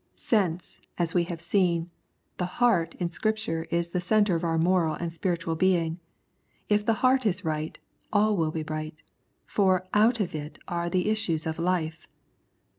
Since, 0.15 0.81
as 0.97 1.13
we 1.13 1.25
have 1.25 1.39
seen, 1.39 1.91
the 2.37 2.45
"^ 2.45 2.47
heart" 2.47 2.95
in 2.95 3.11
Scripture 3.11 3.67
is 3.69 3.91
the 3.91 4.01
centre 4.01 4.35
of 4.35 4.43
our 4.43 4.57
moral 4.57 4.95
and 4.95 5.13
spiritual 5.13 5.53
being, 5.53 5.99
if 6.69 6.83
the 6.83 6.93
heart 7.05 7.23
is 7.23 7.45
right, 7.45 7.77
all 8.11 8.35
will 8.35 8.49
be 8.49 8.63
right, 8.63 8.99
for" 9.45 9.85
out 10.05 10.19
of 10.19 10.33
it 10.33 10.57
are 10.67 10.89
the 10.89 11.07
issues 11.11 11.45
of 11.45 11.59
life." 11.59 12.07